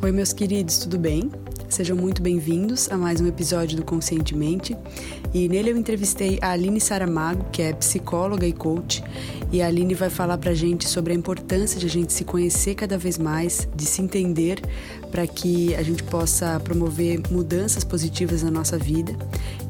[0.00, 1.28] Oi, meus queridos, tudo bem?
[1.68, 4.76] Sejam muito bem-vindos a mais um episódio do Conscientemente.
[5.34, 9.02] E nele eu entrevistei a Aline Saramago, que é psicóloga e coach,
[9.50, 12.76] e a Aline vai falar pra gente sobre a importância de a gente se conhecer
[12.76, 14.62] cada vez mais, de se entender,
[15.10, 19.16] para que a gente possa promover mudanças positivas na nossa vida.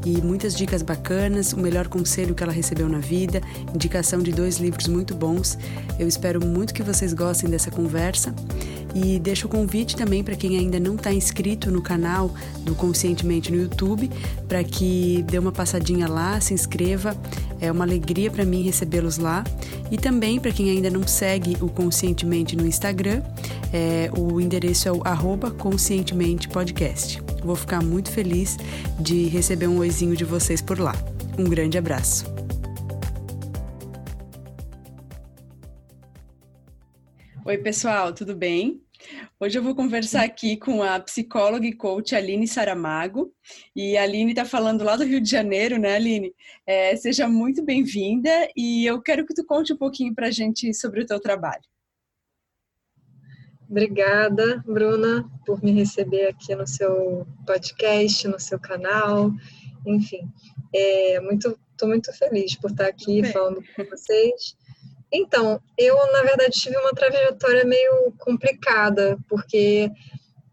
[0.08, 3.42] E muitas dicas bacanas, o melhor conselho que ela recebeu na vida,
[3.74, 5.58] indicação de dois livros muito bons.
[5.98, 8.34] Eu espero muito que vocês gostem dessa conversa.
[8.94, 12.32] E deixo o convite também para quem ainda não está inscrito no canal
[12.62, 14.10] do Conscientemente no YouTube,
[14.48, 17.14] para que dê uma passadinha lá, se inscreva.
[17.60, 19.44] É uma alegria para mim recebê-los lá.
[19.90, 23.20] E também para quem ainda não segue o Conscientemente no Instagram,
[23.74, 27.27] é, o endereço é o arroba Conscientemente Podcast.
[27.42, 28.56] Vou ficar muito feliz
[28.98, 30.94] de receber um oizinho de vocês por lá.
[31.38, 32.24] Um grande abraço.
[37.44, 38.82] Oi, pessoal, tudo bem?
[39.40, 43.32] Hoje eu vou conversar aqui com a psicóloga e coach Aline Saramago.
[43.74, 46.34] E a Aline está falando lá do Rio de Janeiro, né, Aline?
[46.66, 50.74] É, seja muito bem-vinda e eu quero que tu conte um pouquinho para a gente
[50.74, 51.62] sobre o teu trabalho.
[53.70, 59.30] Obrigada, Bruna, por me receber aqui no seu podcast, no seu canal.
[59.86, 60.26] Enfim,
[60.74, 64.56] é, muito, estou muito feliz por estar aqui falando com vocês.
[65.12, 69.90] Então, eu, na verdade, tive uma trajetória meio complicada, porque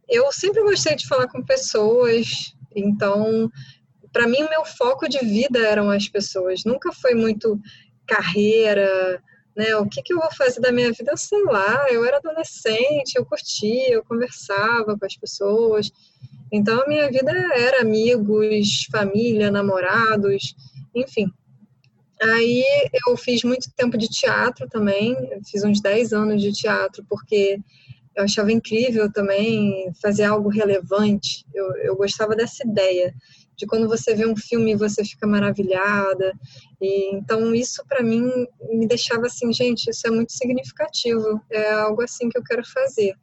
[0.10, 3.50] eu sempre gostei de falar com pessoas, então,
[4.12, 7.60] para mim, o meu foco de vida eram as pessoas, nunca foi muito
[8.06, 9.22] carreira,
[9.56, 9.76] né?
[9.78, 11.12] O que, que eu vou fazer da minha vida?
[11.12, 15.92] Eu sei lá, eu era adolescente, eu curtia, eu conversava com as pessoas,
[16.52, 20.56] então a minha vida era amigos, família, namorados,
[20.94, 21.32] enfim.
[22.22, 22.64] Aí
[23.08, 25.16] eu fiz muito tempo de teatro também,
[25.50, 27.60] fiz uns 10 anos de teatro, porque
[28.16, 31.46] eu achava incrível também fazer algo relevante.
[31.54, 33.14] Eu, eu gostava dessa ideia
[33.56, 36.34] de quando você vê um filme você fica maravilhada.
[36.82, 42.02] E então isso para mim me deixava assim, gente, isso é muito significativo, é algo
[42.02, 43.16] assim que eu quero fazer.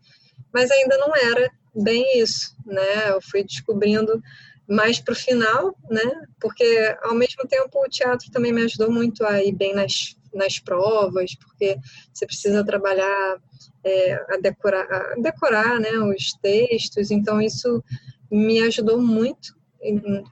[0.52, 3.10] Mas ainda não era bem isso, né?
[3.10, 4.22] Eu fui descobrindo
[4.68, 6.26] mais para o final, né?
[6.40, 10.58] Porque ao mesmo tempo o teatro também me ajudou muito a ir bem nas, nas
[10.58, 11.76] provas, porque
[12.12, 13.38] você precisa trabalhar
[13.84, 15.90] é, a decorar, a decorar, né?
[15.98, 17.10] Os textos.
[17.10, 17.82] Então isso
[18.30, 19.61] me ajudou muito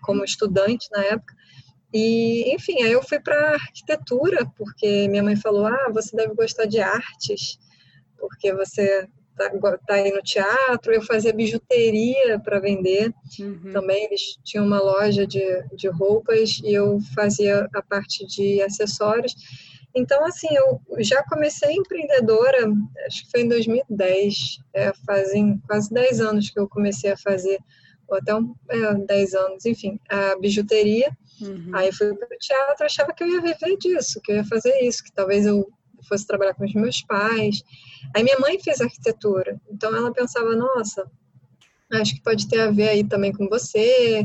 [0.03, 1.35] como estudante na época.
[1.93, 6.67] E, enfim, aí eu fui para arquitetura, porque minha mãe falou: ah, você deve gostar
[6.67, 7.59] de artes,
[8.19, 9.51] porque você tá,
[9.87, 13.73] tá aí no teatro, eu fazia bijuteria para vender uhum.
[13.73, 14.05] também.
[14.05, 15.43] Eles tinham uma loja de,
[15.75, 19.35] de roupas e eu fazia a parte de acessórios.
[19.95, 22.71] Então, assim, eu já comecei empreendedora,
[23.07, 27.59] acho que foi em 2010, é, fazem quase 10 anos que eu comecei a fazer,
[28.11, 31.11] ou até um, é, 10 anos, enfim, a bijuteria.
[31.41, 31.71] Uhum.
[31.73, 34.79] Aí fui para o teatro, achava que eu ia viver disso, que eu ia fazer
[34.83, 35.67] isso, que talvez eu
[36.09, 37.63] fosse trabalhar com os meus pais.
[38.15, 41.11] Aí minha mãe fez arquitetura, então ela pensava, nossa,
[41.93, 44.25] acho que pode ter a ver aí também com você.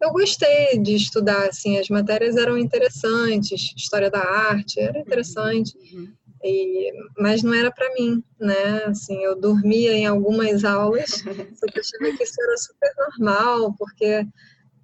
[0.00, 6.12] Eu gostei de estudar, assim, as matérias eram interessantes, história da arte era interessante, uhum.
[6.46, 8.84] E, mas não era para mim, né?
[8.86, 11.10] Assim, eu dormia em algumas aulas,
[11.54, 14.26] só que eu achava que isso era super normal, porque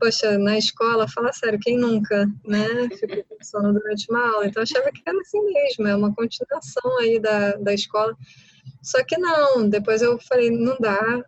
[0.03, 2.67] poxa, na escola, fala sério, quem nunca, né,
[2.99, 4.47] ficou com sono durante uma aula?
[4.49, 8.13] Então, eu achava que era assim mesmo, é uma continuação aí da, da escola.
[8.83, 11.23] Só que não, depois eu falei, não dá.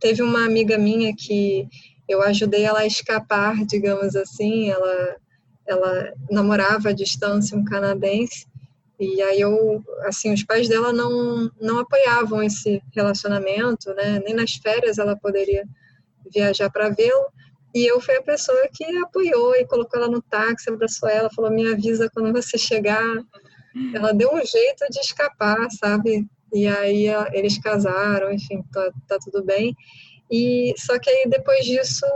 [0.00, 1.68] Teve uma amiga minha que
[2.08, 5.16] eu ajudei ela a escapar, digamos assim, ela,
[5.66, 8.46] ela namorava à distância um canadense,
[8.98, 14.54] e aí eu, assim, os pais dela não, não apoiavam esse relacionamento, né, nem nas
[14.54, 15.64] férias ela poderia
[16.32, 17.32] viajar para vê-lo,
[17.74, 21.50] e eu fui a pessoa que apoiou e colocou ela no táxi, abraçou ela, falou:
[21.50, 23.02] me avisa quando você chegar.
[23.92, 26.24] Ela deu um jeito de escapar, sabe?
[26.52, 29.74] E aí eles casaram, enfim, tá, tá tudo bem.
[30.30, 32.06] E só que aí depois disso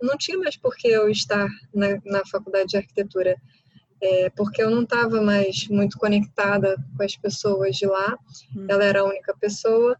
[0.00, 3.36] não tinha mais por que eu estar na, na faculdade de arquitetura,
[4.02, 8.18] é, porque eu não estava mais muito conectada com as pessoas de lá.
[8.54, 8.66] Hum.
[8.68, 9.96] Ela era a única pessoa.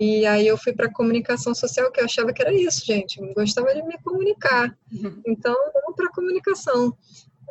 [0.00, 3.20] E aí eu fui para comunicação social, que eu achava que era isso, gente.
[3.20, 4.76] Eu gostava de me comunicar.
[4.92, 5.22] Uhum.
[5.26, 6.96] Então, vamos para comunicação.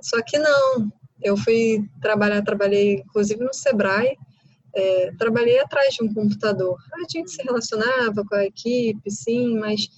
[0.02, 0.92] Só que não.
[1.22, 4.18] Eu fui trabalhar, trabalhei inclusive no Sebrae,
[4.74, 6.78] é, trabalhei atrás de um computador.
[6.94, 9.90] A gente se relacionava com a equipe, sim, mas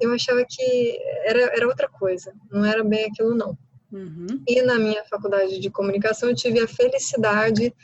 [0.00, 3.56] eu achava que era, era outra coisa, não era bem aquilo, não.
[3.96, 4.42] Uhum.
[4.46, 7.74] E na minha faculdade de comunicação eu tive a felicidade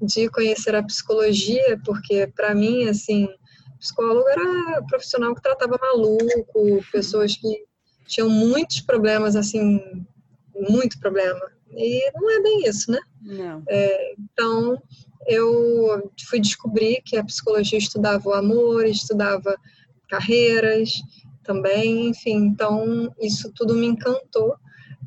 [0.00, 3.28] de conhecer a psicologia, porque para mim, assim,
[3.78, 7.64] psicólogo era profissional que tratava maluco, pessoas que
[8.06, 10.06] tinham muitos problemas, assim,
[10.68, 11.40] muito problema.
[11.70, 13.00] E não é bem isso, né?
[13.20, 13.62] Não.
[13.68, 14.80] É, então,
[15.26, 19.54] eu fui descobrir que a psicologia estudava o amor, estudava
[20.08, 20.92] carreiras
[21.44, 24.56] também, enfim, então isso tudo me encantou.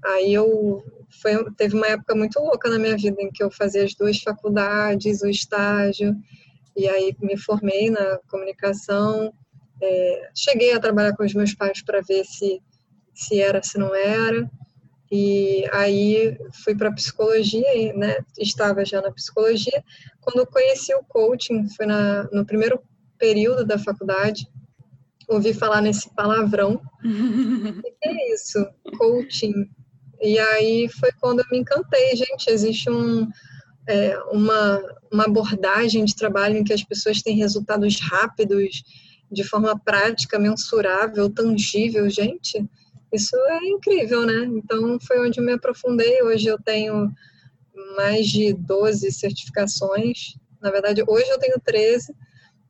[0.04, 0.84] Aí eu
[1.22, 4.20] foi, teve uma época muito louca na minha vida em que eu fazia as duas
[4.20, 6.16] faculdades, o estágio,
[6.76, 9.34] e aí me formei na comunicação.
[9.82, 12.62] É, cheguei a trabalhar com os meus pais para ver se,
[13.14, 14.50] se era, se não era.
[15.12, 18.18] E aí fui para psicologia, né?
[18.40, 19.84] Estava já na psicologia.
[20.22, 22.82] Quando conheci o coaching, foi na, no primeiro
[23.18, 24.48] período da faculdade,
[25.28, 26.82] ouvi falar nesse palavrão.
[27.04, 28.66] o que é isso?
[28.98, 29.70] Coaching.
[30.22, 32.50] E aí foi quando eu me encantei, gente.
[32.50, 33.28] Existe um,
[33.88, 34.82] é, uma,
[35.12, 38.84] uma abordagem de trabalho em que as pessoas têm resultados rápidos,
[39.32, 42.64] de forma prática, mensurável, tangível, gente.
[43.12, 44.46] Isso é incrível, né?
[44.56, 46.22] Então foi onde eu me aprofundei.
[46.22, 47.12] Hoje eu tenho
[47.96, 50.36] mais de 12 certificações.
[50.62, 52.14] Na verdade, hoje eu tenho 13,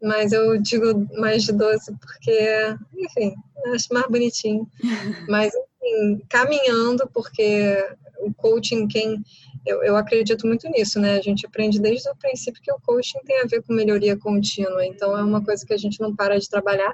[0.01, 3.35] mas eu digo mais de 12 porque, enfim,
[3.73, 4.67] acho mais bonitinho.
[5.29, 7.75] Mas Assim, caminhando, porque
[8.19, 9.23] o coaching, quem
[9.65, 11.17] eu, eu, acredito muito nisso, né?
[11.17, 14.85] A gente aprende desde o princípio que o coaching tem a ver com melhoria contínua.
[14.85, 16.93] Então, é uma coisa que a gente não para de trabalhar,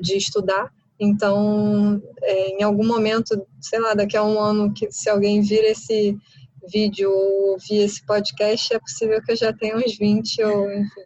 [0.00, 0.72] de estudar.
[0.98, 5.64] Então, é, em algum momento, sei lá, daqui a um ano, que se alguém vir
[5.64, 6.16] esse
[6.70, 11.00] vídeo ou ouvir esse podcast, é possível que eu já tenha uns 20 ou enfim.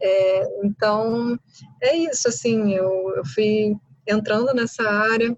[0.00, 1.38] É, então,
[1.82, 3.74] é isso, assim, eu, eu fui
[4.06, 5.36] entrando nessa área,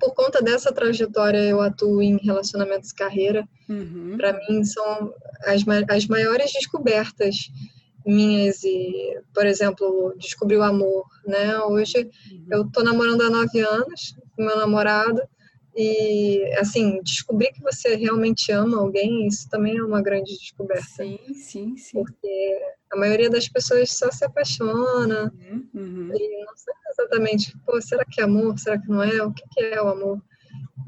[0.00, 3.46] por conta dessa trajetória, eu atuo em relacionamentos carreira.
[3.68, 4.16] Uhum.
[4.16, 5.14] Para mim, são
[5.44, 7.50] as, as maiores descobertas
[8.04, 11.58] minhas e, por exemplo, descobrir o amor, né?
[11.60, 12.46] Hoje uhum.
[12.50, 15.20] eu tô namorando há nove anos com meu namorado
[15.76, 21.04] e, assim, descobrir que você realmente ama alguém, isso também é uma grande descoberta.
[21.04, 22.02] Sim, sim, sim.
[22.02, 22.58] Porque
[22.92, 26.10] a maioria das pessoas só se apaixona uhum, uhum.
[26.14, 28.58] e não sabe exatamente, pô, será que é amor?
[28.58, 29.22] Será que não é?
[29.22, 30.20] O que é o amor?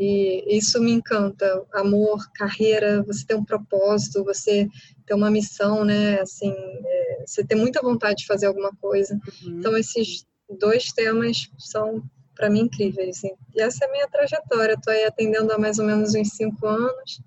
[0.00, 1.64] E isso me encanta.
[1.72, 4.66] Amor, carreira, você tem um propósito, você
[5.06, 6.20] tem uma missão, né?
[6.20, 9.14] Assim, é, você tem muita vontade de fazer alguma coisa.
[9.14, 9.58] Uhum.
[9.58, 10.26] Então, esses
[10.58, 12.02] dois temas são
[12.34, 13.22] para mim incríveis.
[13.22, 14.74] E essa é a minha trajetória.
[14.74, 17.20] Estou aí atendendo há mais ou menos uns cinco anos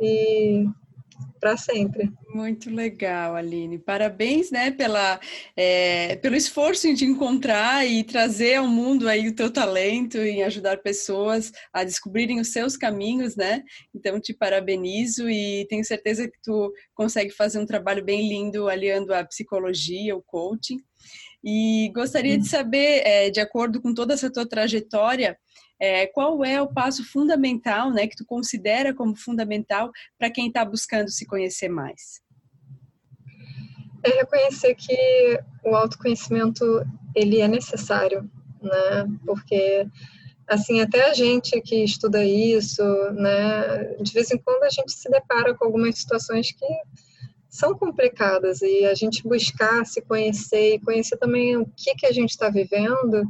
[0.00, 0.66] e
[1.38, 2.10] para sempre.
[2.34, 3.78] Muito legal, Aline.
[3.78, 5.20] Parabéns, né, pela,
[5.56, 10.42] é, pelo esforço em te encontrar e trazer ao mundo aí o teu talento em
[10.42, 13.62] ajudar pessoas a descobrirem os seus caminhos, né?
[13.94, 19.12] Então, te parabenizo e tenho certeza que tu consegue fazer um trabalho bem lindo aliando
[19.12, 20.78] a psicologia, o coaching.
[21.44, 25.36] E gostaria de saber, é, de acordo com toda essa tua trajetória,
[25.80, 30.64] é, qual é o passo fundamental, né, que tu considera como fundamental para quem está
[30.64, 32.22] buscando se conhecer mais?
[34.02, 36.64] É reconhecer que o autoconhecimento
[37.14, 38.30] ele é necessário,
[38.60, 39.06] né?
[39.24, 39.86] Porque
[40.46, 42.82] assim até a gente que estuda isso,
[43.12, 43.94] né?
[44.00, 46.66] De vez em quando a gente se depara com algumas situações que
[47.48, 52.12] são complicadas e a gente buscar se conhecer e conhecer também o que, que a
[52.12, 53.22] gente está vivendo,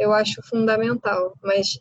[0.00, 1.36] eu acho fundamental.
[1.42, 1.78] Mas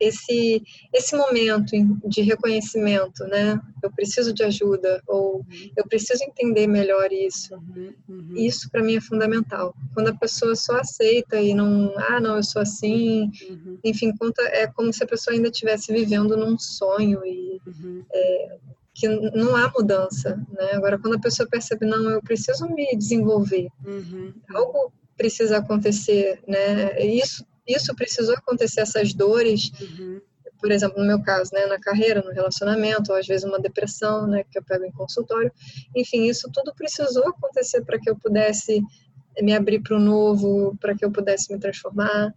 [0.00, 1.72] esse, esse momento
[2.06, 3.60] de reconhecimento, né?
[3.82, 5.44] Eu preciso de ajuda ou
[5.76, 7.54] eu preciso entender melhor isso.
[7.54, 8.34] Uhum, uhum.
[8.36, 9.74] Isso para mim é fundamental.
[9.94, 13.78] Quando a pessoa só aceita e não, ah, não, eu sou assim, uhum.
[13.84, 18.04] enfim, conta, é como se a pessoa ainda estivesse vivendo num sonho e uhum.
[18.12, 18.58] é,
[18.94, 20.72] que não há mudança, né?
[20.72, 24.32] Agora, quando a pessoa percebe, não, eu preciso me desenvolver, uhum.
[24.54, 26.98] algo precisa acontecer, né?
[27.04, 30.20] Isso, isso precisou acontecer, essas dores, uhum.
[30.60, 34.26] por exemplo, no meu caso, né, na carreira, no relacionamento, ou às vezes uma depressão,
[34.26, 35.52] né, que eu pego em consultório.
[35.94, 38.82] Enfim, isso tudo precisou acontecer para que eu pudesse
[39.40, 42.32] me abrir para o novo, para que eu pudesse me transformar.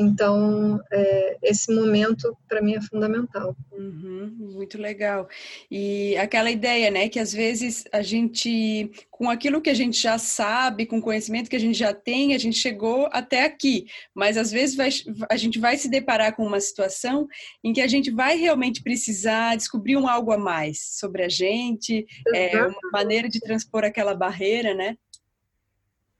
[0.00, 3.56] Então, é, esse momento para mim é fundamental.
[3.72, 5.28] Uhum, muito legal.
[5.68, 10.16] E aquela ideia, né, que às vezes a gente, com aquilo que a gente já
[10.16, 13.86] sabe, com o conhecimento que a gente já tem, a gente chegou até aqui.
[14.14, 14.88] Mas às vezes vai,
[15.28, 17.26] a gente vai se deparar com uma situação
[17.64, 22.06] em que a gente vai realmente precisar descobrir um algo a mais sobre a gente,
[22.32, 24.96] é, uma maneira de transpor aquela barreira, né?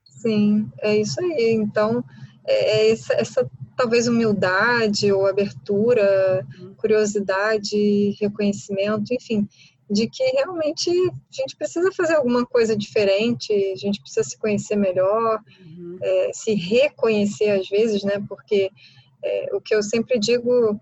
[0.04, 1.52] Sim, é isso aí.
[1.52, 2.04] Então,
[2.48, 6.44] é, é essa, essa talvez humildade ou abertura,
[6.78, 9.46] curiosidade, reconhecimento, enfim,
[9.90, 14.76] de que realmente a gente precisa fazer alguma coisa diferente, a gente precisa se conhecer
[14.76, 15.98] melhor, uhum.
[16.02, 18.22] é, se reconhecer às vezes, né?
[18.28, 18.70] Porque
[19.24, 20.78] é, o que eu sempre digo,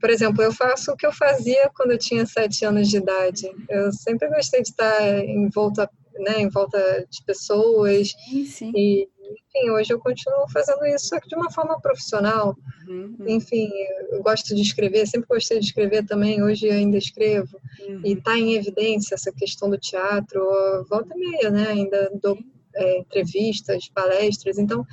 [0.00, 3.50] por exemplo, eu faço o que eu fazia quando eu tinha sete anos de idade.
[3.68, 8.72] Eu sempre gostei de estar em volta, né, em volta de pessoas sim, sim.
[8.74, 12.56] e enfim, hoje eu continuo fazendo isso, só que de uma forma profissional.
[12.86, 13.16] Uhum.
[13.26, 13.68] Enfim,
[14.10, 17.60] eu gosto de escrever, sempre gostei de escrever também, hoje ainda escrevo.
[17.80, 18.02] Uhum.
[18.04, 20.40] E está em evidência essa questão do teatro,
[20.88, 21.68] volta e meia, né?
[21.68, 22.38] Ainda dou
[22.74, 24.86] é, entrevistas, palestras, então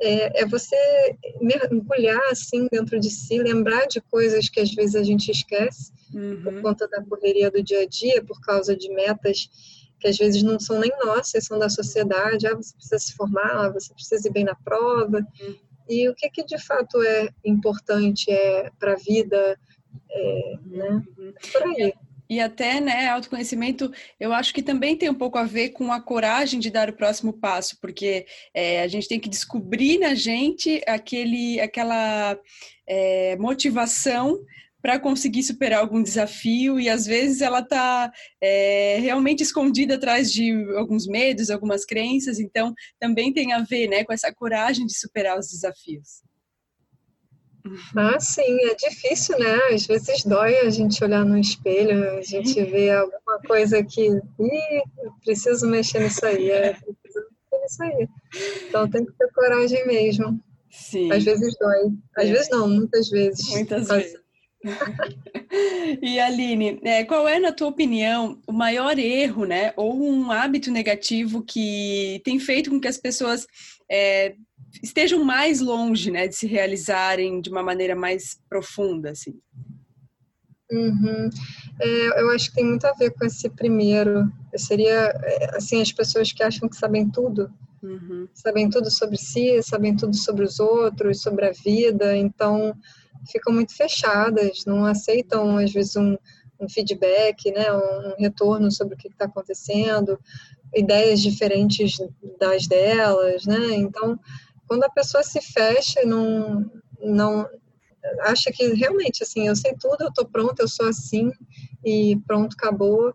[0.00, 0.76] é, é, você
[1.40, 6.42] mergulhar assim dentro de si, lembrar de coisas que às vezes a gente esquece uhum.
[6.42, 9.50] por conta da correria do dia a dia, por causa de metas
[10.00, 12.46] que às vezes não são nem nossas, são da sociedade.
[12.46, 15.24] Ah, você precisa se formar, você precisa ir bem na prova.
[15.88, 19.58] E o que, que de fato é importante é para a vida,
[20.10, 21.02] é, né?
[21.18, 21.92] É por aí.
[22.30, 26.00] E até, né, autoconhecimento, eu acho que também tem um pouco a ver com a
[26.00, 30.80] coragem de dar o próximo passo, porque é, a gente tem que descobrir na gente
[30.86, 32.38] aquele, aquela
[32.86, 34.38] é, motivação
[34.82, 40.52] para conseguir superar algum desafio e às vezes ela está é, realmente escondida atrás de
[40.76, 45.38] alguns medos, algumas crenças, então também tem a ver né, com essa coragem de superar
[45.38, 46.22] os desafios.
[47.94, 49.54] Ah, sim, é difícil, né?
[49.72, 54.82] Às vezes dói a gente olhar no espelho, a gente vê alguma coisa que, ih,
[55.22, 58.08] preciso mexer nisso aí, é, preciso mexer nisso aí.
[58.66, 60.40] Então tem que ter coragem mesmo.
[60.70, 61.12] Sim.
[61.12, 61.92] Às vezes dói.
[62.16, 62.32] Às é.
[62.32, 63.48] vezes não, muitas vezes.
[63.50, 64.14] Muitas vezes.
[66.02, 70.70] e Aline, é, qual é, na tua opinião, o maior erro, né, ou um hábito
[70.70, 73.46] negativo que tem feito com que as pessoas
[73.90, 74.34] é,
[74.82, 79.38] estejam mais longe, né, de se realizarem de uma maneira mais profunda, assim?
[80.70, 81.28] Uhum.
[81.80, 84.30] É, eu acho que tem muito a ver com esse primeiro.
[84.56, 87.50] Seria, é, assim, as pessoas que acham que sabem tudo,
[87.82, 88.28] uhum.
[88.32, 92.72] sabem tudo sobre si, sabem tudo sobre os outros, sobre a vida, então
[93.26, 96.16] ficam muito fechadas, não aceitam, às vezes, um,
[96.60, 100.18] um feedback, né, um retorno sobre o que está acontecendo,
[100.74, 101.98] ideias diferentes
[102.38, 103.74] das delas, né?
[103.74, 104.18] Então,
[104.66, 106.70] quando a pessoa se fecha e não,
[107.02, 107.48] não
[108.20, 111.30] acha que realmente, assim, eu sei tudo, eu estou pronta, eu sou assim
[111.84, 113.12] e pronto, acabou,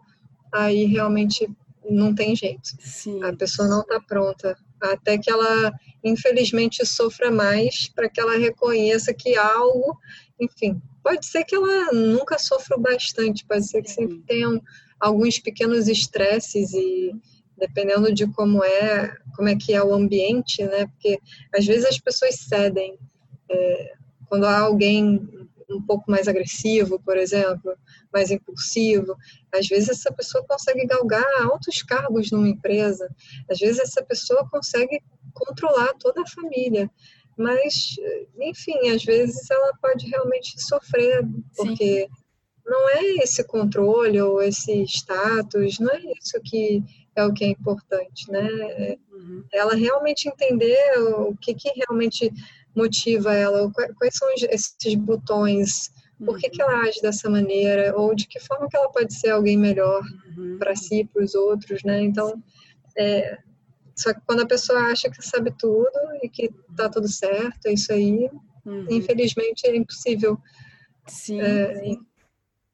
[0.51, 1.50] aí realmente
[1.89, 2.69] não tem jeito.
[2.79, 3.24] Sim.
[3.24, 4.57] A pessoa não está pronta
[4.94, 5.74] até que ela
[6.04, 9.98] infelizmente sofra mais para que ela reconheça que algo,
[10.39, 14.62] enfim, pode ser que ela nunca sofra bastante, pode ser que sempre tenham
[15.00, 17.12] alguns pequenos estresses e
[17.58, 20.88] dependendo de como é, como é que é o ambiente, né?
[20.88, 21.20] Porque
[21.54, 22.98] às vezes as pessoas cedem
[23.50, 23.94] é,
[24.27, 27.75] quando há alguém um pouco mais agressivo, por exemplo,
[28.13, 29.15] mais impulsivo,
[29.53, 33.10] às vezes essa pessoa consegue galgar altos cargos numa empresa,
[33.50, 35.01] às vezes essa pessoa consegue
[35.34, 36.89] controlar toda a família,
[37.38, 37.95] mas,
[38.39, 41.22] enfim, às vezes ela pode realmente sofrer,
[41.55, 42.07] porque Sim.
[42.65, 46.81] não é esse controle ou esse status, não é isso que
[47.15, 48.98] é o que é importante, né?
[49.12, 49.43] Uhum.
[49.53, 52.31] Ela realmente entender o que, que realmente
[52.75, 55.91] motiva ela, quais são esses botões,
[56.24, 59.29] por que, que ela age dessa maneira, ou de que forma que ela pode ser
[59.29, 60.01] alguém melhor
[60.38, 60.58] uhum.
[60.58, 62.01] para si, para os outros, né?
[62.01, 62.41] Então,
[62.98, 63.38] é,
[63.96, 65.89] só que quando a pessoa acha que sabe tudo
[66.22, 68.29] e que tá tudo certo, é isso aí,
[68.65, 68.88] uhum.
[68.89, 70.38] infelizmente é impossível
[71.08, 72.00] sim, é, sim.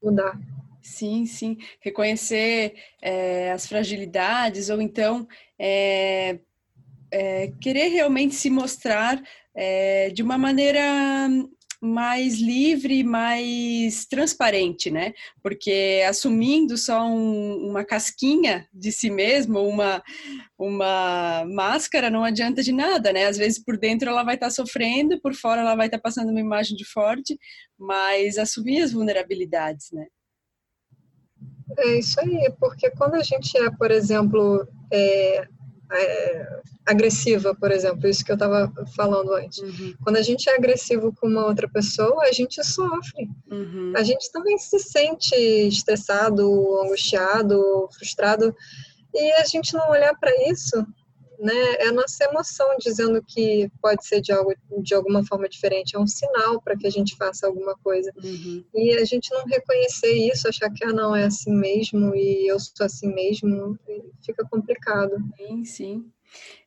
[0.02, 0.38] mudar.
[0.82, 1.58] Sim, sim.
[1.80, 6.40] Reconhecer é, as fragilidades ou então é,
[7.08, 9.22] é, querer realmente se mostrar
[9.54, 11.28] é, de uma maneira
[11.84, 15.12] mais livre, mais transparente, né?
[15.42, 20.00] Porque assumindo só um, uma casquinha de si mesmo, uma,
[20.56, 23.26] uma máscara, não adianta de nada, né?
[23.26, 26.02] Às vezes por dentro ela vai estar tá sofrendo, por fora ela vai estar tá
[26.02, 27.36] passando uma imagem de forte,
[27.76, 30.06] mas assumir as vulnerabilidades, né?
[31.78, 35.48] É isso aí, porque quando a gente é, por exemplo, é,
[35.92, 39.58] é, agressiva, por exemplo, isso que eu estava falando antes.
[39.58, 39.94] Uhum.
[40.02, 43.28] Quando a gente é agressivo com uma outra pessoa, a gente sofre.
[43.50, 43.92] Uhum.
[43.96, 48.54] A gente também se sente estressado, angustiado, frustrado.
[49.14, 50.84] E a gente não olhar para isso,
[51.42, 51.74] né?
[51.78, 55.96] É a nossa emoção dizendo que pode ser de, algo, de alguma forma diferente.
[55.96, 58.12] É um sinal para que a gente faça alguma coisa.
[58.22, 58.64] Uhum.
[58.74, 62.58] E a gente não reconhecer isso, achar que ah, não é assim mesmo e eu
[62.58, 63.78] sou assim mesmo,
[64.24, 65.16] fica complicado.
[65.36, 66.12] Sim, sim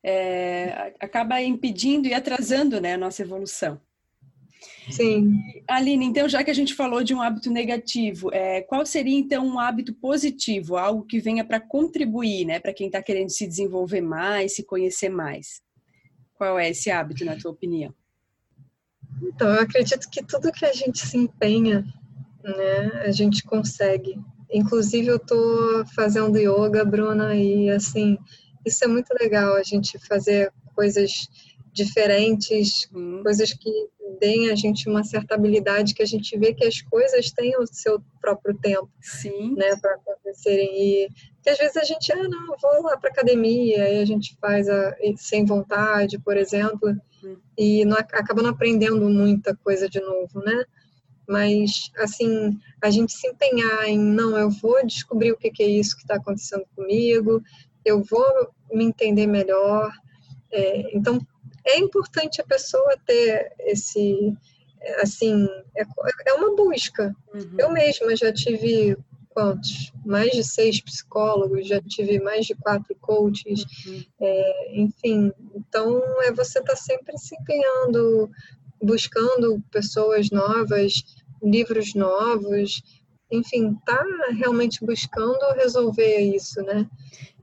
[0.03, 3.79] é, acaba impedindo e atrasando né, a nossa evolução.
[4.89, 5.41] Sim.
[5.67, 9.45] Aline, então, já que a gente falou de um hábito negativo, é, qual seria então
[9.45, 14.01] um hábito positivo, algo que venha para contribuir, né, para quem está querendo se desenvolver
[14.01, 15.62] mais, se conhecer mais?
[16.36, 17.93] Qual é esse hábito, na tua opinião?
[19.22, 21.86] Então, eu acredito que tudo que a gente se empenha,
[22.43, 24.19] né, a gente consegue.
[24.51, 28.17] Inclusive, eu estou fazendo yoga, Bruna, e assim,
[28.65, 31.27] isso é muito legal, a gente fazer coisas
[31.75, 33.22] diferentes, hum.
[33.22, 33.69] coisas que
[34.19, 37.65] deem a gente uma certa habilidade, que a gente vê que as coisas têm o
[37.67, 39.55] seu próprio tempo, Sim.
[39.55, 40.69] né, para acontecerem.
[40.74, 41.10] E
[41.41, 44.67] que às vezes a gente, ah, não, vou lá para academia, e a gente faz
[44.67, 46.89] a, sem vontade, por exemplo,
[47.24, 47.38] hum.
[47.57, 50.65] e não, acaba não aprendendo muita coisa de novo, né?
[51.27, 55.67] Mas, assim, a gente se empenhar em, não, eu vou descobrir o que, que é
[55.67, 57.41] isso que está acontecendo comigo,
[57.84, 58.25] eu vou
[58.72, 59.91] me entender melhor.
[60.51, 61.19] É, então,
[61.65, 64.34] é importante a pessoa ter esse,
[65.01, 65.84] assim, é,
[66.27, 67.15] é uma busca.
[67.34, 67.55] Uhum.
[67.57, 68.98] Eu mesma já tive
[69.36, 69.91] quantos?
[70.05, 74.03] Mais de seis psicólogos, já tive mais de quatro coaches, uhum.
[74.22, 75.31] é, enfim.
[75.53, 78.31] Então, é você estar tá sempre se empenhando,
[78.81, 81.03] buscando pessoas novas,
[81.43, 82.81] livros novos,
[83.32, 84.03] enfim, tá
[84.38, 86.88] realmente buscando resolver isso, né?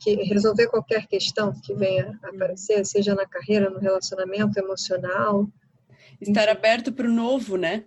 [0.03, 5.49] que resolver qualquer questão que venha aparecer, seja na carreira, no relacionamento emocional.
[6.21, 7.85] Estar aberto para o novo, né?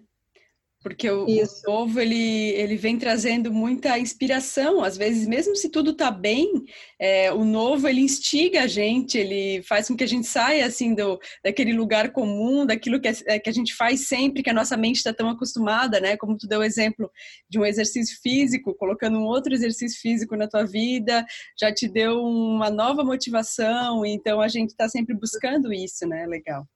[0.85, 4.83] Porque o, o, novo ele, ele vem trazendo muita inspiração.
[4.83, 6.63] Às vezes, mesmo se tudo está bem,
[6.99, 10.93] é, o novo ele instiga a gente, ele faz com que a gente saia assim
[10.93, 14.77] do, daquele lugar comum, daquilo que, é, que a gente faz sempre, que a nossa
[14.77, 16.15] mente está tão acostumada, né?
[16.17, 17.09] Como tu deu o exemplo
[17.49, 21.25] de um exercício físico, colocando um outro exercício físico na tua vida,
[21.59, 24.05] já te deu uma nova motivação.
[24.05, 26.27] Então a gente está sempre buscando isso, né?
[26.27, 26.67] Legal.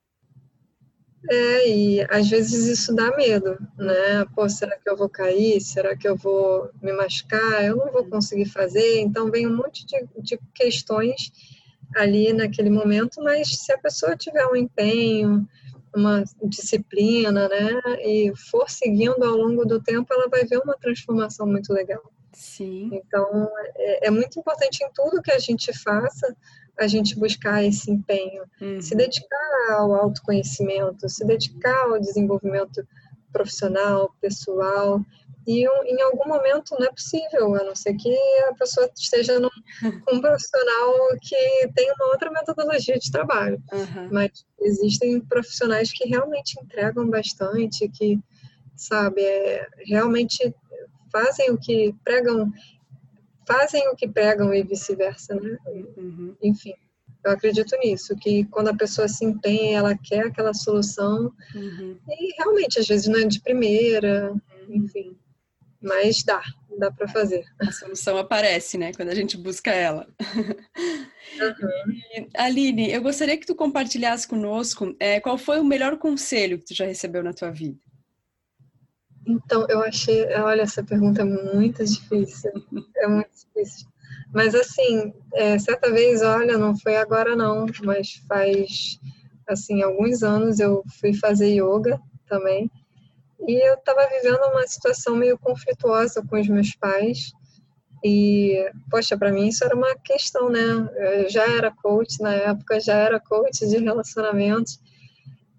[1.28, 4.26] É, e às vezes isso dá medo, né?
[4.34, 5.60] Pô, será que eu vou cair?
[5.60, 7.64] Será que eu vou me machucar?
[7.66, 9.00] Eu não vou conseguir fazer.
[9.02, 11.32] Então, vem um monte de, de questões
[11.96, 15.48] ali naquele momento, mas se a pessoa tiver um empenho,
[15.96, 21.48] uma disciplina, né, e for seguindo ao longo do tempo, ela vai ver uma transformação
[21.48, 22.02] muito legal.
[22.34, 22.90] Sim.
[22.94, 26.36] Então, é, é muito importante em tudo que a gente faça,
[26.80, 28.82] a gente buscar esse empenho, uhum.
[28.82, 32.88] se dedicar ao autoconhecimento, se dedicar ao desenvolvimento
[33.32, 35.02] profissional, pessoal.
[35.48, 38.16] E em algum momento não é possível, a não ser que
[38.50, 39.50] a pessoa esteja num,
[40.06, 43.62] com um profissional que tem uma outra metodologia de trabalho.
[43.72, 44.10] Uhum.
[44.12, 48.20] Mas existem profissionais que realmente entregam bastante, que,
[48.76, 50.54] sabe, é, realmente
[51.12, 52.52] fazem o que pregam
[53.48, 55.58] fazem o que pregam e vice-versa, né?
[55.98, 56.36] Uhum.
[56.40, 56.74] Enfim,
[57.26, 61.98] eu acredito nisso, que quando a pessoa se empenha, ela quer aquela solução, uhum.
[62.08, 64.76] e realmente, às vezes não é de primeira, uhum.
[64.76, 65.18] enfim,
[65.82, 66.42] mas dá,
[66.78, 67.44] dá para fazer.
[67.60, 70.08] A solução aparece, né, quando a gente busca ela.
[71.40, 72.28] Uhum.
[72.36, 76.76] Aline, eu gostaria que tu compartilhasse conosco é, qual foi o melhor conselho que tu
[76.76, 77.80] já recebeu na tua vida?
[79.30, 82.52] Então, eu achei, olha, essa pergunta é muito difícil,
[82.98, 83.88] é muito difícil.
[84.34, 89.00] Mas assim, é, certa vez, olha, não foi agora não, mas faz
[89.48, 92.72] assim alguns anos eu fui fazer yoga também
[93.48, 97.32] e eu estava vivendo uma situação meio conflituosa com os meus pais
[98.04, 100.60] e poxa, para mim isso era uma questão, né?
[101.22, 104.80] Eu já era coach na época, já era coach de relacionamentos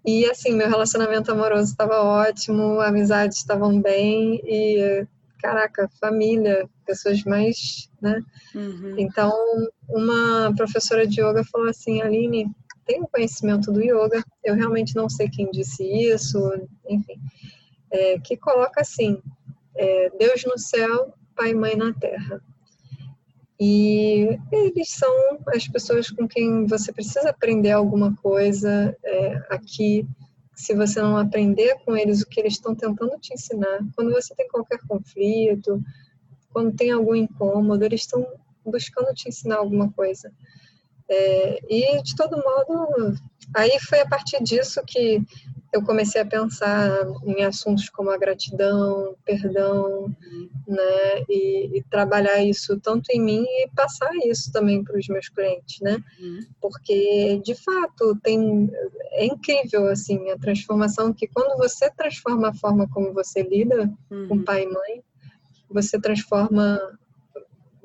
[0.05, 5.05] e assim, meu relacionamento amoroso estava ótimo, amizades estavam bem e
[5.41, 8.21] caraca, família, pessoas mais, né?
[8.53, 8.95] Uhum.
[8.97, 9.33] Então,
[9.89, 12.49] uma professora de yoga falou assim, Aline,
[12.85, 16.39] tem um conhecimento do yoga, eu realmente não sei quem disse isso,
[16.87, 17.19] enfim,
[17.91, 19.21] é, que coloca assim,
[19.75, 22.41] é, Deus no céu, Pai e Mãe na terra.
[23.63, 30.03] E eles são as pessoas com quem você precisa aprender alguma coisa é, aqui.
[30.55, 34.33] Se você não aprender com eles o que eles estão tentando te ensinar, quando você
[34.33, 35.79] tem qualquer conflito,
[36.49, 38.25] quando tem algum incômodo, eles estão
[38.65, 40.33] buscando te ensinar alguma coisa.
[41.07, 43.15] É, e de todo modo,
[43.55, 45.21] aí foi a partir disso que
[45.71, 50.13] eu comecei a pensar em assuntos como a gratidão, perdão,
[50.67, 55.29] né, e, e, trabalhar isso tanto em mim e passar isso também para os meus
[55.29, 56.39] clientes, né, uhum.
[56.59, 58.69] porque de fato tem
[59.13, 64.27] é incrível assim a transformação que quando você transforma a forma como você lida uhum.
[64.27, 65.03] com pai e mãe,
[65.69, 66.79] você transforma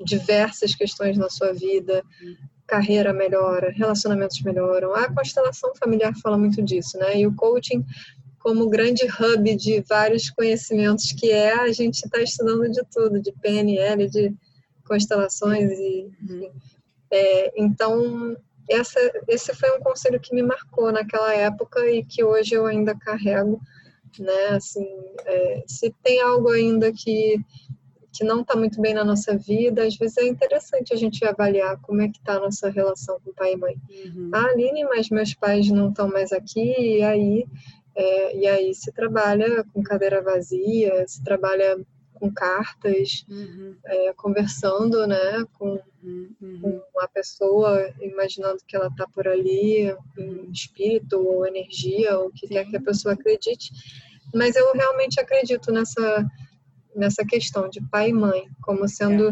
[0.03, 4.93] diversas questões na sua vida, uhum carreira melhora, relacionamentos melhoram.
[4.93, 7.19] A constelação familiar fala muito disso, né?
[7.19, 7.83] E o coaching
[8.39, 13.31] como grande hub de vários conhecimentos que é, a gente está estudando de tudo, de
[13.31, 14.33] PNL, de
[14.85, 16.51] constelações e uhum.
[17.11, 18.37] é, então
[18.69, 22.95] essa, esse foi um conselho que me marcou naquela época e que hoje eu ainda
[22.95, 23.59] carrego,
[24.19, 24.47] né?
[24.49, 24.87] Assim,
[25.25, 27.39] é, se tem algo ainda que
[28.17, 31.79] que não está muito bem na nossa vida, às vezes é interessante a gente avaliar
[31.81, 33.77] como é que está a nossa relação com pai e mãe.
[34.05, 34.31] Uhum.
[34.33, 37.45] Ah, Aline, mas meus pais não estão mais aqui, e aí,
[37.95, 41.79] é, e aí se trabalha com cadeira vazia, se trabalha
[42.15, 43.75] com cartas, uhum.
[43.85, 46.81] é, conversando, né, com, uhum.
[46.91, 52.31] com a pessoa, imaginando que ela está por ali, em espírito ou energia, ou o
[52.31, 52.55] que Sim.
[52.55, 53.69] quer que a pessoa acredite.
[54.33, 56.25] Mas eu realmente acredito nessa
[56.97, 59.31] nessa questão de pai e mãe, como sendo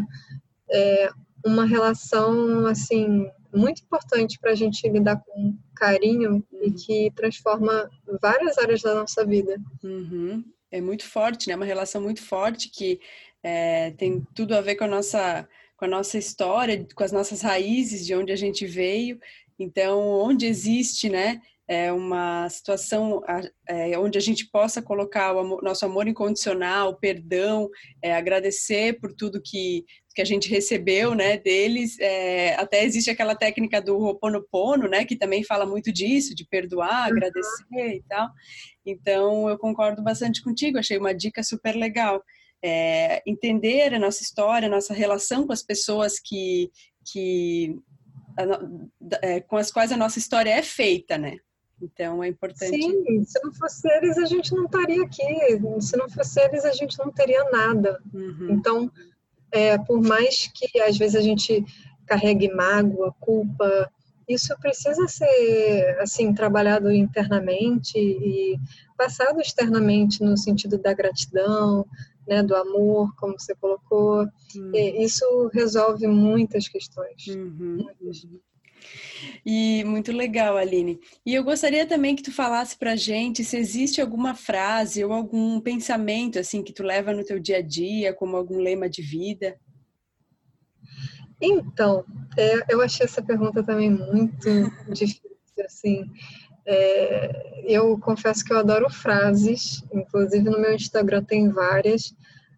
[0.70, 1.10] é,
[1.44, 6.62] uma relação assim muito importante para a gente lidar com carinho uhum.
[6.62, 7.88] e que transforma
[8.20, 9.56] várias áreas da nossa vida.
[9.82, 10.44] Uhum.
[10.70, 11.56] É muito forte, né?
[11.56, 13.00] Uma relação muito forte que
[13.42, 17.42] é, tem tudo a ver com a nossa com a nossa história, com as nossas
[17.42, 19.20] raízes, de onde a gente veio.
[19.58, 23.22] Então, onde existe, né, é, uma situação
[23.68, 27.68] é, onde a gente possa colocar o amor, nosso amor incondicional, o perdão,
[28.00, 31.98] é, agradecer por tudo que, que a gente recebeu né, deles.
[31.98, 37.10] É, até existe aquela técnica do Ho'oponopono, né, que também fala muito disso, de perdoar,
[37.10, 37.16] uhum.
[37.16, 38.28] agradecer e tal.
[38.84, 42.22] Então, eu concordo bastante contigo, achei uma dica super legal.
[42.64, 46.70] É, entender a nossa história, a nossa relação com as pessoas que,
[47.12, 47.76] que
[49.22, 51.36] é, com as quais a nossa história é feita, né?
[51.80, 52.70] Então é importante.
[52.70, 55.60] Sim, se não fosse eles, a gente não estaria aqui.
[55.80, 58.00] Se não fosse eles, a gente não teria nada.
[58.12, 58.48] Uhum.
[58.50, 58.90] Então,
[59.52, 61.64] é, por mais que às vezes a gente
[62.06, 63.90] carregue mágoa, culpa,
[64.28, 68.58] isso precisa ser assim trabalhado internamente e
[68.96, 71.86] passado externamente no sentido da gratidão,
[72.26, 74.26] né, do amor, como você colocou.
[74.54, 74.72] Uhum.
[74.74, 77.26] isso resolve muitas questões.
[77.28, 77.84] Uhum.
[77.84, 78.26] Muitas.
[79.44, 81.00] E muito legal, Aline.
[81.24, 85.60] E eu gostaria também que tu falasse pra gente se existe alguma frase ou algum
[85.60, 89.56] pensamento assim que tu leva no teu dia a dia, como algum lema de vida.
[91.40, 92.04] Então,
[92.36, 94.48] é, eu achei essa pergunta também muito
[94.92, 95.30] difícil,
[95.64, 96.10] assim.
[96.66, 102.12] É, eu confesso que eu adoro frases, inclusive no meu Instagram tem várias,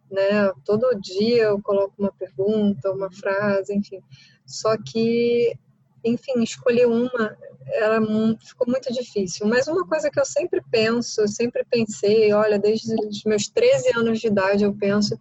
[0.09, 0.51] né?
[0.65, 4.01] Todo dia eu coloco uma pergunta, uma frase, enfim.
[4.45, 5.55] Só que
[6.03, 7.37] enfim, escolher uma
[7.71, 7.99] era,
[8.41, 9.47] ficou muito difícil.
[9.47, 13.97] Mas uma coisa que eu sempre penso, eu sempre pensei, olha, desde os meus 13
[13.97, 15.19] anos de idade eu penso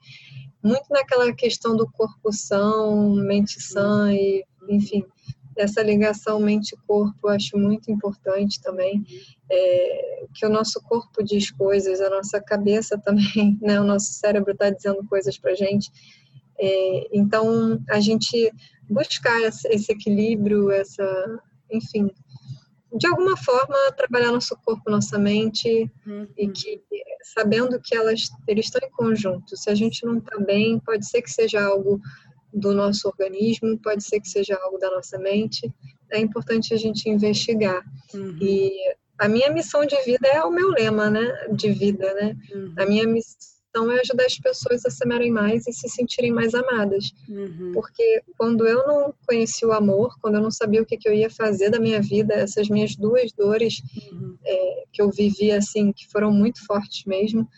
[0.62, 5.04] muito naquela questão do corpo são, mente sã e, enfim,
[5.56, 9.04] essa ligação mente-corpo eu acho muito importante também.
[9.50, 13.80] É, que o nosso corpo diz coisas, a nossa cabeça também, né?
[13.80, 15.90] O nosso cérebro está dizendo coisas para gente.
[16.61, 18.53] É, então, a gente
[18.88, 21.40] buscar esse equilíbrio, essa,
[21.71, 22.11] enfim,
[22.97, 26.27] de alguma forma trabalhar nosso corpo, nossa mente uhum.
[26.37, 26.81] e que
[27.23, 29.57] sabendo que elas eles estão em conjunto.
[29.57, 32.01] Se a gente não está bem, pode ser que seja algo
[32.53, 35.71] do nosso organismo, pode ser que seja algo da nossa mente.
[36.11, 37.85] É importante a gente investigar.
[38.14, 38.38] Uhum.
[38.40, 38.73] E
[39.18, 41.49] a minha missão de vida é o meu lema, né?
[41.53, 42.37] De vida, né?
[42.55, 42.75] Uhum.
[42.79, 46.33] A minha missão então, é ajudar as pessoas a se amarem mais e se sentirem
[46.33, 47.12] mais amadas.
[47.28, 47.72] Uhum.
[47.74, 51.12] Porque quando eu não conheci o amor, quando eu não sabia o que, que eu
[51.12, 54.37] ia fazer da minha vida, essas minhas duas dores uhum.
[54.44, 57.48] é, que eu vivi, assim, que foram muito fortes mesmo,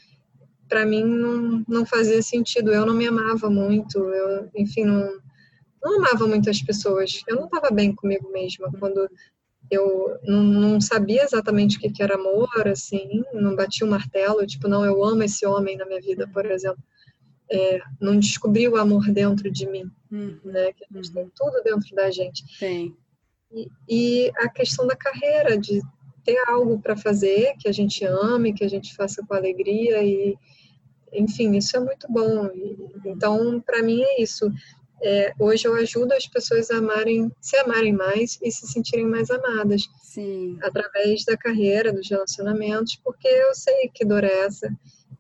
[0.69, 2.73] para mim não, não fazia sentido.
[2.73, 5.09] Eu não me amava muito, eu, enfim, não,
[5.83, 7.23] não amava muito as pessoas.
[7.29, 9.09] Eu não estava bem comigo mesma quando
[9.71, 13.93] eu não, não, sabia exatamente o que, que era amor, assim, não batia o um
[13.93, 16.83] martelo, tipo, não, eu amo esse homem na minha vida, por exemplo.
[17.53, 20.39] É, não descobri o amor dentro de mim, uhum.
[20.45, 20.73] né?
[20.73, 21.15] Que a gente uhum.
[21.15, 22.45] tem tudo dentro da gente.
[22.59, 22.97] Tem.
[23.53, 25.81] E, e a questão da carreira, de
[26.25, 30.37] ter algo para fazer que a gente ame, que a gente faça com alegria e,
[31.13, 32.47] enfim, isso é muito bom.
[32.55, 34.51] E, então, para mim é isso.
[35.03, 39.31] É, hoje eu ajudo as pessoas a amarem, se amarem mais e se sentirem mais
[39.31, 39.83] amadas.
[40.03, 40.59] Sim.
[40.63, 44.71] Através da carreira, dos relacionamentos, porque eu sei que dor é essa.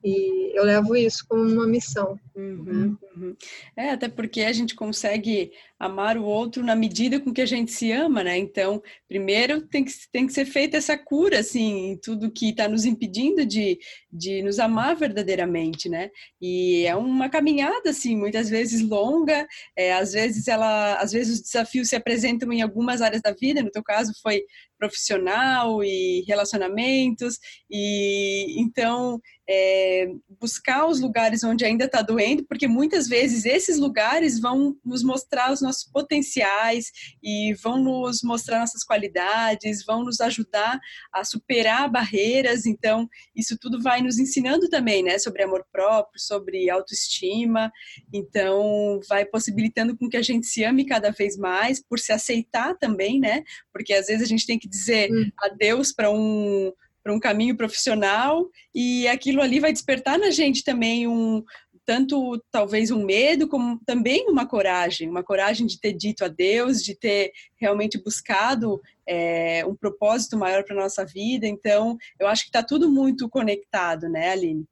[0.02, 2.18] E eu levo isso como uma missão.
[2.34, 3.36] Uhum, uhum.
[3.76, 7.72] É, até porque a gente consegue amar o outro na medida com que a gente
[7.72, 8.36] se ama, né?
[8.36, 12.68] Então, primeiro tem que, tem que ser feita essa cura, assim, em tudo que está
[12.68, 13.78] nos impedindo de,
[14.12, 16.10] de nos amar verdadeiramente, né?
[16.38, 21.42] E é uma caminhada, assim, muitas vezes longa, é, às vezes ela, às vezes os
[21.42, 24.42] desafios se apresentam em algumas áreas da vida, no teu caso foi
[24.78, 27.38] profissional e relacionamentos,
[27.70, 30.08] e então é,
[30.40, 35.52] buscar os lugares onde ainda está doendo, porque muitas vezes esses lugares vão nos mostrar
[35.52, 36.86] os nossos potenciais
[37.22, 40.78] e vão nos mostrar nossas qualidades, vão nos ajudar
[41.12, 42.66] a superar barreiras.
[42.66, 47.70] Então, isso tudo vai nos ensinando também, né, sobre amor próprio, sobre autoestima.
[48.12, 52.76] Então, vai possibilitando com que a gente se ame cada vez mais, por se aceitar
[52.76, 53.42] também, né?
[53.72, 55.30] Porque às vezes a gente tem que dizer hum.
[55.38, 61.08] adeus para um para um caminho profissional e aquilo ali vai despertar na gente também
[61.08, 61.42] um
[61.90, 66.84] tanto talvez um medo como também uma coragem, uma coragem de ter dito a Deus,
[66.84, 71.48] de ter realmente buscado é, um propósito maior para nossa vida.
[71.48, 74.64] Então, eu acho que está tudo muito conectado, né, Aline?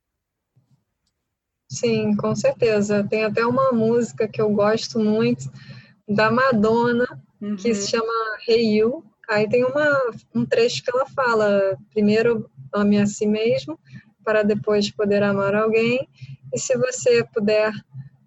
[1.69, 3.05] Sim, com certeza.
[3.11, 5.51] Tem até uma música que eu gosto muito
[6.09, 7.57] da Madonna uhum.
[7.57, 8.13] que se chama
[8.47, 10.01] Hey You, Aí tem uma,
[10.35, 13.79] um trecho que ela fala: primeiro ame a si mesmo,
[14.25, 16.09] para depois poder amar alguém.
[16.53, 17.73] E se você puder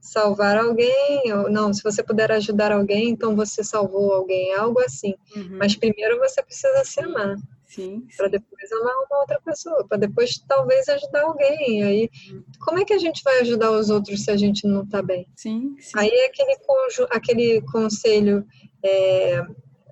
[0.01, 5.13] salvar alguém, ou não, se você puder ajudar alguém, então você salvou alguém, algo assim.
[5.35, 5.57] Uhum.
[5.59, 7.35] Mas primeiro você precisa se amar.
[7.67, 11.83] Sim, para depois amar uma outra pessoa, para depois talvez ajudar alguém.
[11.83, 12.43] Aí, uhum.
[12.59, 15.25] como é que a gente vai ajudar os outros se a gente não está bem?
[15.37, 15.91] Sim, sim.
[15.95, 16.57] Aí aquele,
[17.09, 18.45] aquele conselho,
[18.83, 19.41] é,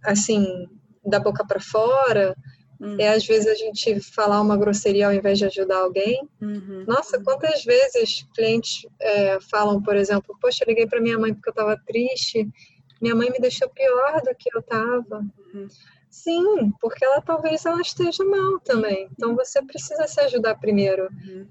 [0.04, 0.68] assim,
[1.06, 2.36] da boca para fora,
[2.80, 2.98] uhum.
[3.00, 6.28] é às vezes a gente falar uma grosseria ao invés de ajudar alguém.
[6.42, 6.86] Uhum.
[6.88, 11.50] Nossa, quantas vezes clientes é, falam, por exemplo, poxa, eu liguei para minha mãe porque
[11.50, 12.48] eu estava triste,
[13.02, 15.26] minha mãe me deixou pior do que eu estava.
[15.54, 15.68] Uhum.
[16.10, 19.08] Sim, porque ela talvez ela esteja mal também.
[19.12, 21.08] Então você precisa se ajudar primeiro,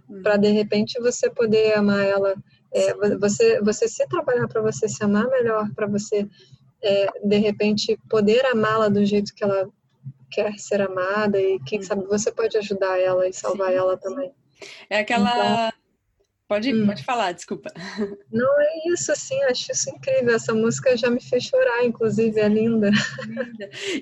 [0.08, 0.22] uhum.
[0.22, 2.34] para de repente você poder amar ela.
[2.70, 6.28] É, você, você se trabalhar para você se amar melhor, para você
[6.82, 9.68] é, de repente, poder amá-la do jeito que ela
[10.30, 14.32] quer ser amada e quem sabe você pode ajudar ela e salvar sim, ela também.
[14.90, 15.30] É aquela
[15.68, 15.78] então,
[16.48, 16.86] Pode, hum.
[16.86, 17.70] pode falar, desculpa.
[18.32, 20.34] Não, é isso, assim, acho isso incrível.
[20.34, 22.90] Essa música já me fez chorar, inclusive, é linda.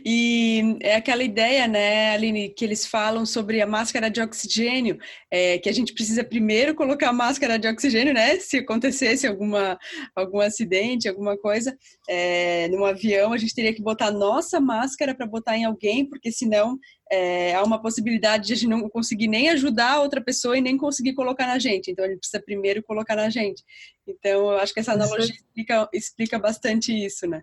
[0.05, 4.97] E é aquela ideia, né, Aline, que eles falam sobre a máscara de oxigênio,
[5.29, 9.77] é, que a gente precisa primeiro colocar a máscara de oxigênio, né, se acontecesse alguma,
[10.15, 11.77] algum acidente, alguma coisa,
[12.09, 16.09] é, num avião, a gente teria que botar a nossa máscara para botar em alguém,
[16.09, 16.79] porque senão
[17.11, 20.61] é, há uma possibilidade de a gente não conseguir nem ajudar a outra pessoa e
[20.61, 21.91] nem conseguir colocar na gente.
[21.91, 23.63] Então, ele precisa primeiro colocar na gente.
[24.07, 27.43] Então, eu acho que essa analogia explica, explica bastante isso, né?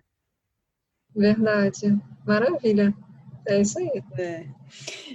[1.14, 1.96] Verdade.
[2.26, 2.94] Maravilha.
[3.46, 4.02] É isso aí.
[4.18, 4.46] É.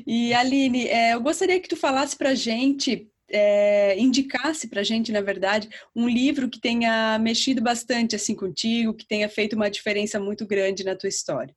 [0.06, 4.84] E, Aline, é, eu gostaria que tu falasse para a gente, é, indicasse para a
[4.84, 9.70] gente, na verdade, um livro que tenha mexido bastante assim contigo, que tenha feito uma
[9.70, 11.56] diferença muito grande na tua história.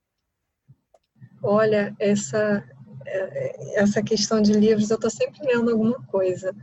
[1.43, 2.65] Olha, essa
[3.75, 6.55] essa questão de livros, eu estou sempre lendo alguma coisa.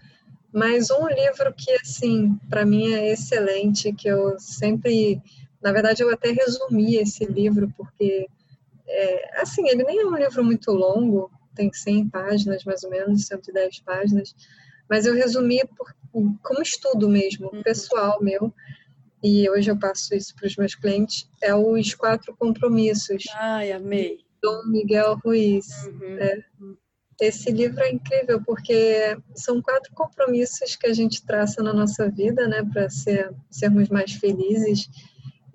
[0.52, 5.22] Mas um livro que, assim, para mim é excelente, que eu sempre.
[5.62, 8.28] Na verdade, eu até resumi esse livro, porque,
[8.88, 13.28] é, assim, ele nem é um livro muito longo, tem 100 páginas, mais ou menos,
[13.28, 14.34] 110 páginas,
[14.90, 15.94] mas eu resumi por,
[16.42, 17.62] como estudo mesmo, uhum.
[17.62, 18.54] pessoal meu,
[19.22, 23.26] e hoje eu passo isso para os meus clientes, é os quatro compromissos.
[23.36, 24.20] Ai, amei.
[24.42, 25.68] Dom Miguel Ruiz.
[25.86, 26.18] Uhum.
[26.20, 26.44] É.
[27.22, 32.48] Esse livro é incrível porque são quatro compromissos que a gente traça na nossa vida,
[32.48, 34.90] né, para ser, sermos mais felizes.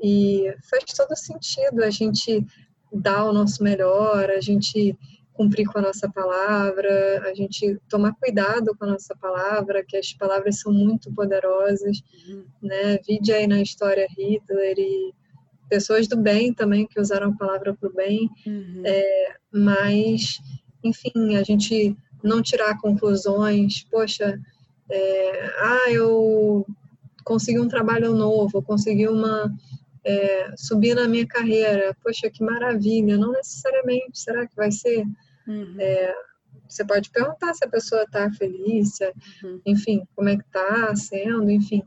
[0.03, 2.45] E faz todo sentido a gente
[2.93, 4.97] dar o nosso melhor, a gente
[5.33, 10.13] cumprir com a nossa palavra, a gente tomar cuidado com a nossa palavra, que as
[10.13, 12.45] palavras são muito poderosas, uhum.
[12.63, 12.99] né?
[13.07, 15.15] Vide aí na história Hitler e
[15.75, 18.83] pessoas do bem também que usaram a palavra para o bem, uhum.
[18.85, 20.39] é, mas,
[20.85, 24.41] enfim, a gente não tirar conclusões, poxa,
[24.89, 26.65] é, ah, eu
[27.25, 29.53] consegui um trabalho novo, consegui uma
[30.05, 35.05] é, subir na minha carreira, poxa, que maravilha, não necessariamente, será que vai ser?
[35.49, 35.75] Uhum.
[35.81, 36.15] É,
[36.69, 39.61] você pode perguntar se a pessoa está feliz, se, uhum.
[39.67, 41.83] enfim, como é que está sendo, enfim,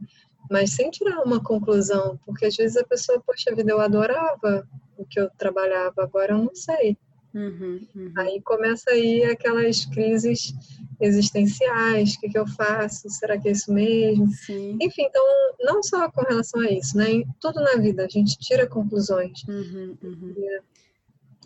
[0.49, 5.05] mas sem tirar uma conclusão, porque às vezes a pessoa, poxa vida, eu adorava o
[5.05, 6.97] que eu trabalhava, agora eu não sei.
[7.33, 8.13] Uhum, uhum.
[8.17, 10.53] Aí começa aí aquelas crises
[10.99, 13.09] existenciais, o que, que eu faço?
[13.09, 14.27] Será que é isso mesmo?
[14.31, 14.77] Sim.
[14.81, 15.23] Enfim, então,
[15.59, 17.11] não só com relação a isso, né?
[17.11, 19.43] Em tudo na vida, a gente tira conclusões.
[19.47, 20.33] Uhum, uhum.
[20.35, 20.61] E,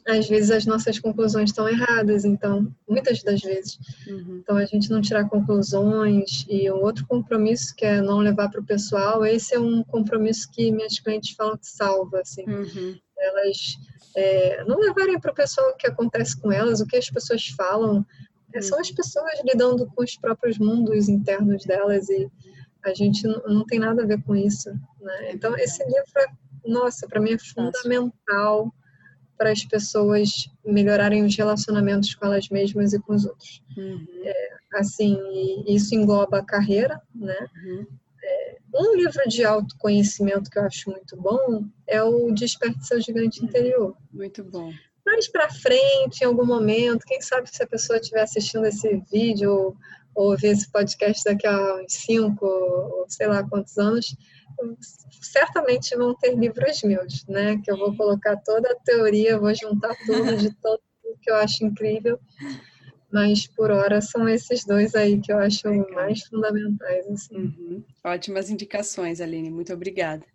[0.08, 3.78] às vezes as nossas conclusões estão erradas, então, muitas das vezes.
[4.08, 4.40] Uhum.
[4.42, 6.46] Então, a gente não tirar conclusões.
[6.50, 10.50] E um outro compromisso que é não levar para o pessoal, esse é um compromisso
[10.52, 12.44] que minhas clientes falam que salva, assim.
[12.48, 12.98] Uhum.
[13.18, 13.78] Elas
[14.16, 17.48] é, não levarem para o pessoal o que acontece com elas, o que as pessoas
[17.48, 18.06] falam,
[18.54, 22.30] é, são as pessoas lidando com os próprios mundos internos delas e
[22.84, 24.72] a gente não, não tem nada a ver com isso.
[25.00, 25.32] Né?
[25.34, 26.26] Então, esse livro, é,
[26.66, 28.74] nossa, para mim é fundamental
[29.42, 33.60] para as pessoas melhorarem os relacionamentos com elas mesmas e com os outros.
[33.76, 34.06] Uhum.
[34.24, 35.18] É, assim,
[35.66, 37.48] isso engloba a carreira, né?
[37.66, 37.88] Uhum.
[38.24, 43.44] É, um livro de autoconhecimento que eu acho muito bom é o Desperte Seu Gigante
[43.44, 43.98] Interior.
[44.14, 44.72] Muito bom
[45.04, 49.76] mais para frente, em algum momento, quem sabe se a pessoa estiver assistindo esse vídeo
[50.14, 54.16] ou ouvir esse podcast daqui a uns cinco ou sei lá quantos anos,
[55.22, 57.58] certamente vão ter livros meus, né?
[57.64, 60.82] Que eu vou colocar toda a teoria, vou juntar tudo de todo
[61.22, 62.20] que eu acho incrível.
[63.12, 67.08] Mas por hora são esses dois aí que eu acho mais fundamentais.
[67.08, 67.36] Assim.
[67.36, 67.84] Uhum.
[68.04, 69.50] Ótimas indicações, Aline.
[69.52, 70.26] Muito obrigada.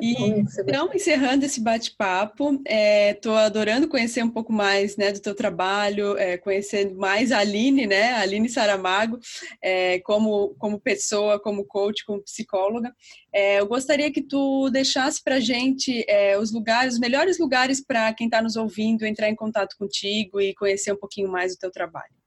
[0.00, 0.14] E,
[0.60, 2.60] então, encerrando esse bate-papo,
[3.08, 7.38] estou é, adorando conhecer um pouco mais né, do teu trabalho, é, conhecendo mais a
[7.38, 9.18] Aline, né, a Aline Saramago,
[9.62, 12.94] é, como, como pessoa, como coach, como psicóloga.
[13.32, 17.84] É, eu gostaria que tu deixasse para a gente é, os lugares, os melhores lugares
[17.84, 21.58] para quem está nos ouvindo entrar em contato contigo e conhecer um pouquinho mais do
[21.58, 22.23] teu trabalho.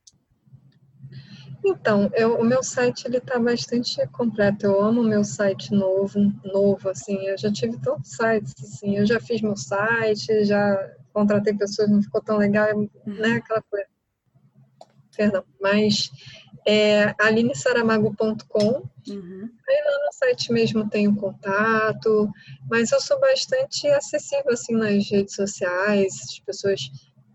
[1.67, 4.65] Então, eu, o meu site ele está bastante completo.
[4.65, 7.27] Eu amo o meu site novo, novo assim.
[7.27, 8.95] Eu já tive tantos sites, assim.
[8.95, 12.89] Eu já fiz meu site, já contratei pessoas, não ficou tão legal, uhum.
[13.05, 13.33] né?
[13.33, 13.85] Aquela coisa.
[15.15, 15.43] Perdão.
[15.59, 16.09] Mas
[16.65, 18.83] é alinesaramago.com.
[19.09, 19.49] Uhum.
[19.67, 22.31] Aí lá no site mesmo tem o contato,
[22.69, 26.15] mas eu sou bastante acessível assim nas redes sociais.
[26.23, 26.79] As pessoas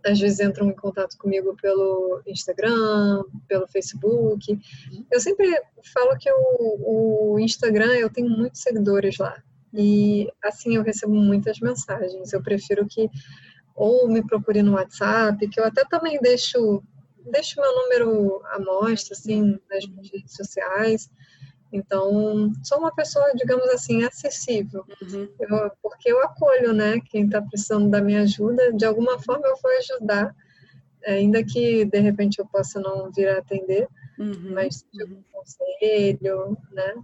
[0.05, 4.59] às vezes entram em contato comigo pelo Instagram, pelo Facebook.
[5.11, 5.47] Eu sempre
[5.93, 9.43] falo que o, o Instagram, eu tenho muitos seguidores lá.
[9.73, 12.33] E assim eu recebo muitas mensagens.
[12.33, 13.09] Eu prefiro que
[13.75, 16.83] ou me procure no WhatsApp, que eu até também deixo
[17.31, 21.09] deixo meu número à mostra, assim, nas redes sociais.
[21.73, 25.27] Então, sou uma pessoa, digamos assim, acessível, uhum.
[25.41, 29.57] eu, porque eu acolho, né, quem está precisando da minha ajuda, de alguma forma eu
[29.57, 30.37] vou ajudar,
[31.07, 34.53] ainda que de repente eu possa não vir a atender, uhum.
[34.53, 36.95] mas tipo um conselho, né?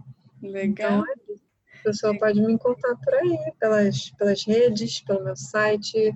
[0.41, 1.03] Legal.
[1.03, 6.13] Então, é a pessoa pode me encontrar por aí, pelas, pelas redes, pelo meu site,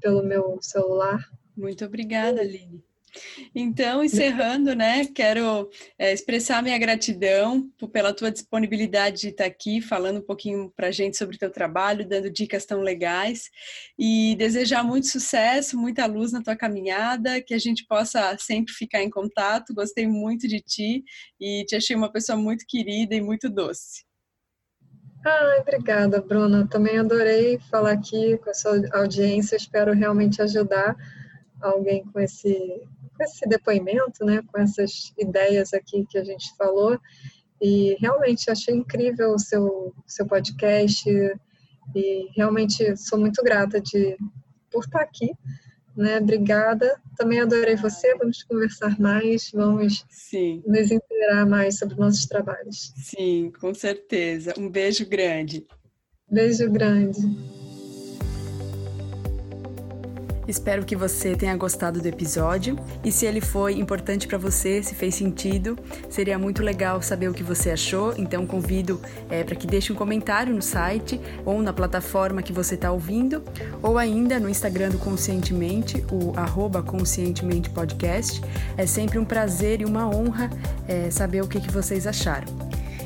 [0.00, 1.24] pelo meu celular.
[1.56, 2.84] Muito obrigada, Aline.
[3.54, 10.18] Então, encerrando, né, quero é, expressar minha gratidão pela tua disponibilidade de estar aqui falando
[10.18, 13.50] um pouquinho para a gente sobre o teu trabalho, dando dicas tão legais
[13.98, 19.02] e desejar muito sucesso, muita luz na tua caminhada, que a gente possa sempre ficar
[19.02, 19.74] em contato.
[19.74, 21.04] Gostei muito de ti
[21.40, 24.06] e te achei uma pessoa muito querida e muito doce.
[25.24, 26.68] Ah, obrigada, Bruna.
[26.68, 29.56] Também adorei falar aqui com a sua audiência.
[29.56, 30.94] Espero realmente ajudar
[31.60, 32.80] alguém com esse
[33.24, 36.98] esse depoimento, né, com essas ideias aqui que a gente falou.
[37.60, 41.08] E realmente achei incrível o seu, seu podcast
[41.94, 44.16] e realmente sou muito grata de,
[44.70, 45.30] por estar aqui.
[45.96, 46.18] Né?
[46.18, 47.00] Obrigada.
[47.16, 48.14] Também adorei você.
[48.16, 50.62] Vamos conversar mais, vamos Sim.
[50.66, 52.92] nos inteirar mais sobre nossos trabalhos.
[52.96, 54.52] Sim, com certeza.
[54.58, 55.66] Um beijo grande.
[56.30, 57.65] Beijo grande.
[60.48, 64.94] Espero que você tenha gostado do episódio e se ele foi importante para você, se
[64.94, 65.78] fez sentido,
[66.08, 68.14] seria muito legal saber o que você achou.
[68.16, 72.74] Então convido é, para que deixe um comentário no site ou na plataforma que você
[72.74, 73.42] está ouvindo,
[73.82, 78.40] ou ainda no Instagram do Conscientemente, o arroba Conscientemente Podcast.
[78.76, 80.50] É sempre um prazer e uma honra
[80.86, 82.65] é, saber o que, que vocês acharam.